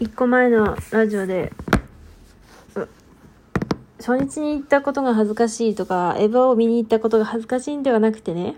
[0.00, 1.52] 一個前のラジオで、
[3.98, 8.56] 初日に行ったことが恥ずかしいとか、エヴァを見に行ったことが恥ずかしいんではなくてね、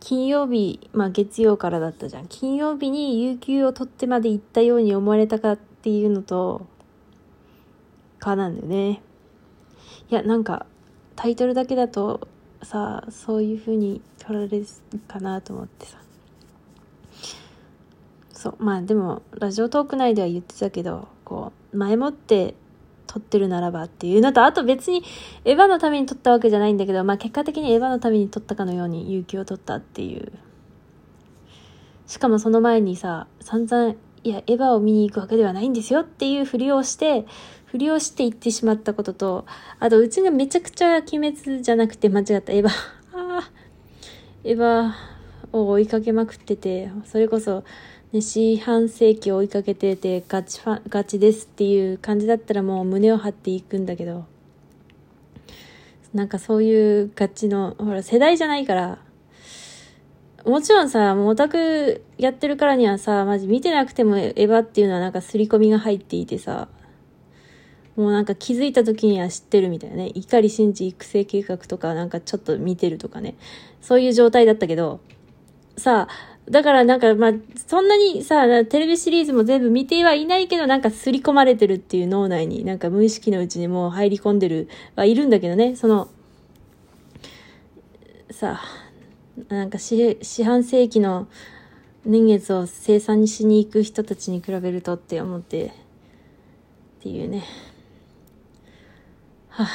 [0.00, 2.26] 金曜日、まあ月曜からだったじゃん。
[2.28, 6.66] 金曜日に有給を取ってまで行ったように思われたかっていうのと、
[8.18, 9.02] かなんだよね。
[10.10, 10.64] いや、なんか、
[11.16, 12.26] タイトルだけだと
[12.62, 14.66] さ、そういう風に取られる
[15.06, 16.07] かなと思ってさ。
[18.38, 22.54] そうまあでもラジオトーク内では言ってたけどこう前もって
[23.08, 25.02] 撮ってるならばっていうのとあと別に
[25.44, 30.30] エヴァのために撮ったわけじゃないんだけどまあ結果的にエヴァのために撮ったかのように有給を取ったっていう。
[32.06, 37.26] しかもその前にさ散々いやエヴァを見に行くわけではないんですよっていうふりをして
[37.66, 39.46] ふりをして言ってしまったことと
[39.80, 42.70] あとうちがめちゃくちゃ鬼滅じゃなくて間違ったエヴァ
[43.14, 43.50] あ
[44.44, 44.92] エヴァ
[45.52, 47.64] を追いかけまくっててそれこそ
[48.12, 54.24] ね、四半世紀追いかけててガチファン、ガチですっていう感じだったらもう胸を張っていくんだけど、
[56.14, 58.98] なんかそういうガチの、ほら世代じゃないから、
[60.46, 66.68] もちろんさ、もうオタクやってるからにはさ、マジ見てなくてもエヴァっていうのはなんか刷り込みが入っていてさ、
[67.94, 70.12] もうなんか気づいた時には知ってるみたいなね。
[70.14, 73.34] 碇シンジ育成計画とかなんかちょっと見てるとかね。
[73.82, 75.00] そういう状態だったけど、
[75.76, 77.32] さあ、だからなんか、まあ、
[77.66, 86.08] そんなにさ、テレビシリーズも全部見てはいないけど、なんか刷り込まれてるっていう脳内に、なんか無意識のうちにもう入り込んでるはいるんだけどね、その、
[88.30, 88.60] さ
[89.50, 91.28] あ、なんか四半世紀の
[92.04, 95.70] 年月を生産しに行く人たちに比べるとって思って、っ
[97.02, 97.44] ていうね。
[99.48, 99.68] はあ、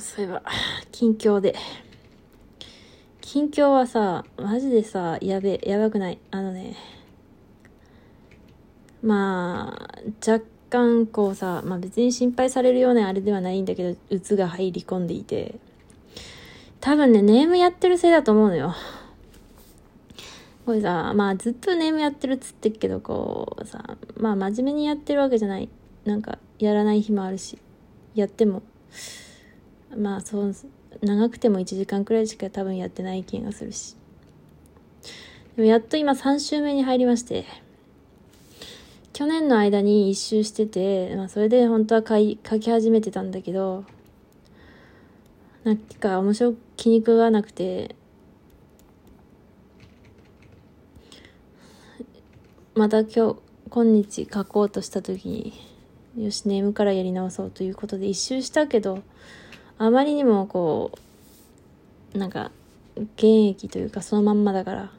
[0.00, 0.42] そういえば、
[0.92, 1.54] 近況で。
[3.36, 6.18] 近況はさ、マジでさ、やべ、やばくない？
[6.30, 6.74] あのね、
[9.02, 15.56] まあ、若干こうさ、まあ別に心配されるようなあれではないんだけど、うつが入り込んでいて、
[16.80, 18.74] 多分ね、ネームやってるせいだと思うのよ。
[20.64, 25.68] これさ、まあずっとネームやってるっつってっけど、こうさ、まあ真面目にやってるわけじゃない。
[26.06, 27.58] なんか、やらない日もあるし、
[28.14, 28.62] やっても、
[29.94, 30.54] まあそう、
[31.02, 33.96] 長くても1時間くらいしか多分やってない気がするし。
[35.56, 37.44] でもやっと今3週目に入りまして、
[39.12, 43.84] 去年の間に一周してて、まあ、それで本当は書い書き始めてたんだけど、
[45.64, 47.96] なんか面白気に食わなくて、
[52.74, 53.36] また今日、
[53.70, 55.54] 今日書こうとした時に、
[56.22, 59.02] よし、ネームからやり直そうということで一周したけど、
[59.78, 60.92] あまりにもこ
[62.14, 62.50] う、なんか、
[63.16, 64.92] 現役というかそのまんまだから、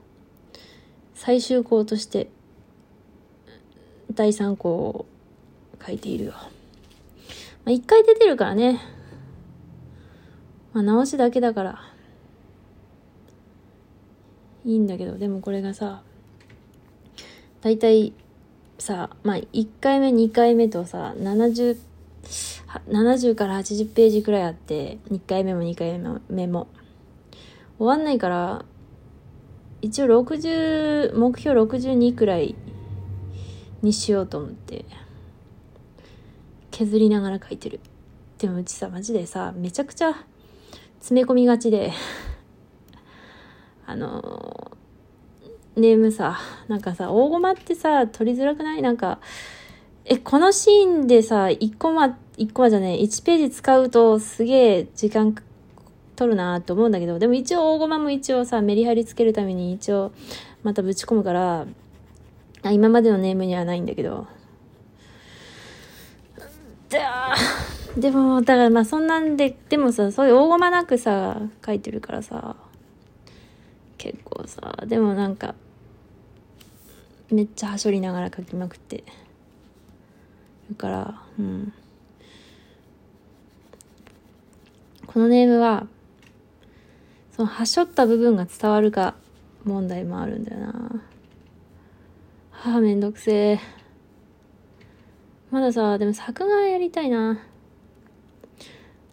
[1.16, 2.30] 最終項として、
[4.14, 5.06] 第3項を
[5.86, 6.34] 書いているよ。
[6.34, 6.40] ま
[7.68, 8.80] あ、一回出てるからね。
[10.74, 11.82] まあ、直しだけだから、
[14.64, 16.04] いいんだけど、でもこれがさ、
[17.62, 18.14] 大体
[18.78, 21.78] さ、まあ、1回目、2回目とさ、70
[22.90, 26.68] 70から80ページくらいあって、1回目も2回目も。
[27.78, 28.66] 終わんないから、
[29.82, 32.56] 一応60、目標62くらい
[33.82, 34.86] にしようと思って、
[36.72, 37.80] 削りながら書いてる。
[38.38, 40.14] でもうちさ、マジでさ、めちゃくちゃ
[41.00, 41.92] 詰め込みがちで
[43.86, 44.72] あの
[45.76, 48.82] ネームさ、なんかさ、大駒ってさ、取りづらくない？
[48.82, 49.20] なんか、
[50.06, 55.36] え、このシーンでさ、1コマ、1コマじゃね、1ページ使うとすげえ時間
[56.16, 60.12] 取るなと思うんだけど、でも一応大駒も一応さ、メリハリつけるために一応
[60.64, 61.66] またぶち込むから、
[62.64, 64.28] あ今までのネームにはないんだけど。
[67.98, 72.56] でも、だからまあそんなんで、でもさ、そういう大駒なくさ、書いてるからさ、
[73.98, 75.56] 結構さ、でもなんか、
[77.32, 79.04] めっちゃはしょりながら書きまくって。
[80.70, 81.74] るから、うん。
[85.08, 85.88] このネームは、
[87.32, 89.16] その、はしょった部分が伝わるか
[89.64, 91.02] 問題もあるんだよな。
[92.52, 93.60] はあ、めんどくせえ。
[95.50, 97.40] まださ、でも作画やりたいな。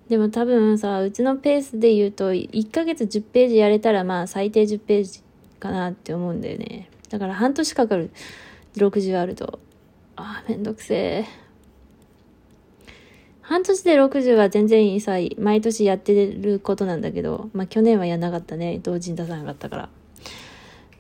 [0.09, 5.23] でも多分さ、うちのペースで言うと、1ヶ月10ページやれたらまあ最低10ページ
[5.61, 6.91] かなって思うんだよね。
[7.09, 8.11] だから半年かかる。
[8.77, 9.61] 60あると。
[10.17, 11.44] ああ、めんどくせえ。
[13.47, 18.79] 半年で60は全然いいさ、毎年やってることなんだけど、まあ去年はやんなかったね。
[18.83, 19.89] 同時に出さなかったから。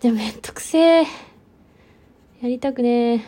[0.00, 1.06] でもめんどくせえ。
[2.42, 3.20] やりたくねえ。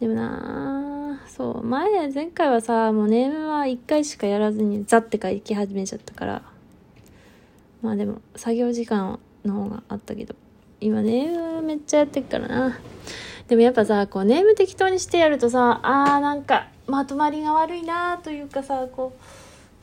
[0.00, 6.42] でもなあそう、前、前回はさ、もうネームは1回しかやらずにザって書き始めちゃったから。
[7.80, 10.34] まあでも、作業時間の方があったけど。
[10.80, 12.78] 今ネームめっちゃやってっからな。
[13.48, 19.16] でもやっぱさ、こうネーム適当にしてやるとさ、あーなんかまとまりが悪いなというかさ、こ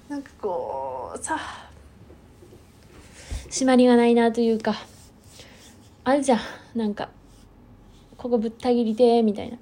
[0.09, 1.39] う、なんかこう、さ、
[3.49, 4.75] 締まりがないなというか、
[6.03, 6.39] あるじゃん。
[6.75, 7.09] なんか、
[8.17, 9.57] ここぶった切りてみたいな。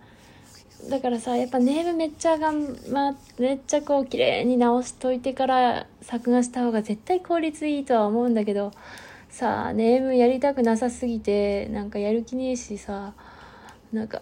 [0.89, 8.71] だからさやっぱネームめっちゃがん、ま、めっちゃこう綺麗に直しといてから作画した方が絶対効率いいとは思うんだけど
[9.29, 13.13] さあネームやりたくなさすぎてなんかやる気ねえしさ
[13.93, 14.21] なんか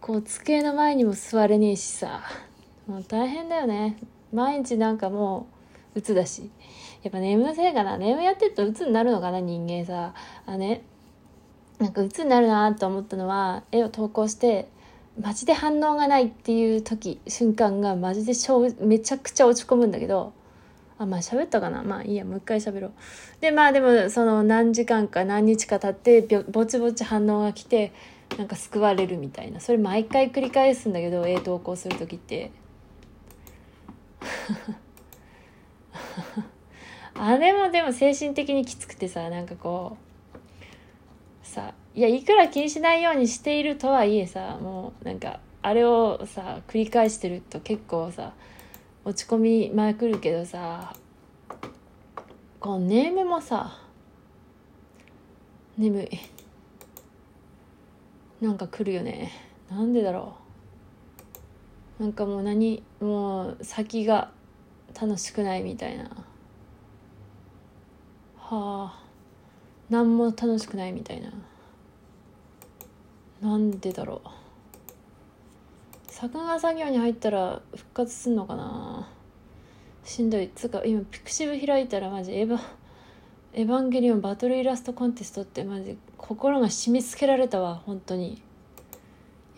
[0.00, 2.22] こう机の前にも座れねえしさ。
[2.86, 3.96] もう大変だよね。
[4.32, 5.46] 毎日なんかも
[5.94, 6.50] う鬱だし。
[7.02, 7.98] やっぱネームのせいかな。
[7.98, 10.14] ネームやってると鬱になるのかな人間さ。
[10.46, 10.82] あね
[11.78, 14.68] なんか鬱になるなと思ったのは絵を投稿して
[15.20, 20.32] マジで反応がないっていう時瞬間がマジでしょめちゃくちゃ落ち込むんだけど
[20.98, 21.82] あまあ喋ったかな。
[21.82, 22.92] まあいいやもう一回喋ろう。
[23.40, 27.92] でまあでもその何時間か何日か経ってぼちぼち反応が来て
[28.38, 29.60] なんか救われるみたいな。
[29.60, 32.50] それ毎回繰り返すんだけど絵投稿する時って。
[37.14, 39.96] あれもでも精神的にきつくてさなんかこ
[41.42, 48.32] うさいやいくら気にしないようにしているとはいえさもうなんかあれをさ繰り返してると結構さ
[49.04, 50.94] 落ち込みまくるけどさ
[52.60, 53.78] このネームもさ
[55.76, 56.41] 眠い
[58.42, 59.30] なんか来るよね。
[59.70, 60.34] なんでだろ
[62.00, 62.02] う。
[62.02, 64.32] なんかもう何もう先が
[65.00, 66.04] 楽しくないみたいな。
[68.36, 69.02] はあ。
[69.88, 71.30] 何も楽しくないみたいな。
[73.40, 74.28] なんでだろう。
[76.08, 79.08] 作画作業に入ったら復活すんのかな。
[80.02, 80.50] しんどい。
[80.52, 82.60] つうか今ピクシブ開いたらマジエヴァ
[83.54, 88.32] エヴァンゲリオンバトルイラストコンテストってマジ心が締め付けられたわ本当に。
[88.34, 88.38] い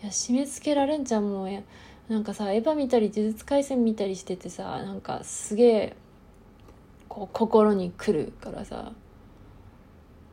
[0.03, 1.51] や締め付けられんじゃんもう。
[1.51, 1.61] や
[2.09, 5.95] なんかさエヴァ見たり呪術廻戦見たりしててさなんかすげえ
[7.07, 8.93] こう心にくるからさ、は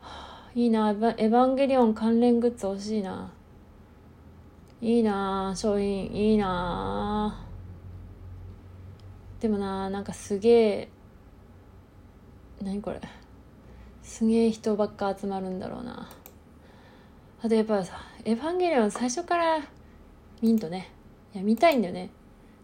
[0.01, 3.31] あ、いいなエヴァンゲリオン関連グッズ欲しいな。
[4.81, 7.47] いいなあ商品いいな。
[9.39, 10.89] でもななんかすげえ
[12.61, 13.01] 何これ。
[14.03, 16.11] すげえ人ばっか集まるんだろうな。
[17.43, 19.61] あとやっぱさ「エヴァンゲリオン」最初から
[20.41, 20.91] 見んとね。
[21.35, 22.11] いや見たいんだよね。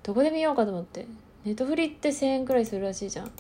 [0.03, 1.07] どこで見ようかと思って。
[1.45, 3.27] ネットフリって1000円くらいするらしいじゃん。
[3.27, 3.31] っ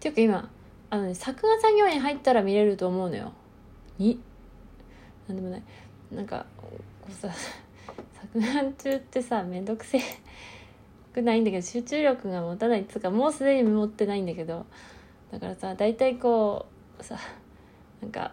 [0.00, 0.50] ていうか今
[0.90, 3.32] あのね作画作業に入ったら見れると思うのよ。
[3.98, 4.20] に。
[5.26, 5.62] なんでもない。
[6.10, 6.70] なんかこ
[7.08, 10.00] うさ作画中ってさめんどくせ
[11.12, 14.64] くないんだけど集中力が持たないっつうかもうすでに持ってないんだけど。
[15.30, 16.66] だからさ大体こ
[16.98, 17.18] うさ
[18.02, 18.32] なんか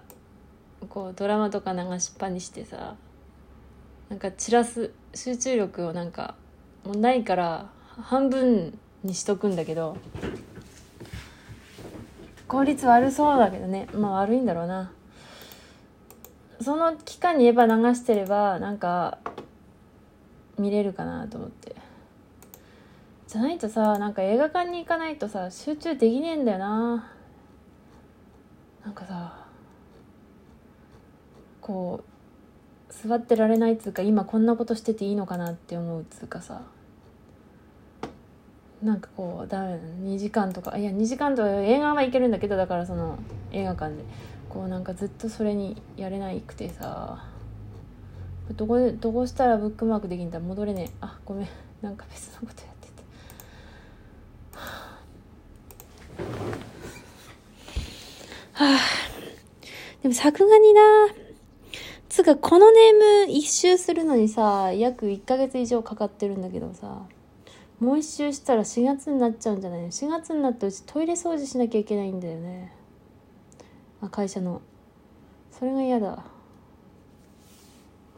[0.89, 2.95] こうドラマとか流しっぱにしてさ
[4.09, 6.35] なんか散らす集中力をなんか
[6.85, 7.69] もうないから
[8.01, 9.97] 半分にしとくんだけど
[12.47, 13.88] 効率悪そうだけどね。
[13.94, 14.91] まあ悪いんだろうな。
[16.61, 19.18] その期間にエヴァ流してればなんか
[20.57, 21.75] 見れるかなと思って。
[23.28, 27.11] じゃないとさなんか映画館に行かないとさ集中できねえんだよな。
[28.85, 29.44] なんかさ
[31.66, 32.04] こ
[32.88, 36.62] う座ってられないっつうか今こんなことしてていいのかなって思うっつうかさ。
[38.84, 40.78] なんかこうダメだ2時間とか。
[40.78, 43.18] いや2時間とか映画は行けるんだけどだからその
[43.52, 44.04] 映画館で。
[44.48, 47.26] こうなんかずっとそれにやれないくてさ。
[48.56, 50.40] どこどうしたらブックマークできんだ？
[50.40, 50.94] 戻れねえ。
[51.02, 51.48] あごめん。
[51.81, 52.94] なんか別のことやってて。
[58.54, 58.80] はあ。
[60.04, 61.24] でも作画にな。
[62.09, 67.02] つうかこのネーム一周するのにさ約1ヶ月以上かかってるんだけどさ
[67.80, 69.81] もう一周したら4月になっちゃうんじゃない？
[69.81, 72.71] の4月になってうちトイレ掃除しなきゃいけないんだよね。
[74.02, 74.62] あ会社の。
[75.52, 76.24] それが嫌だ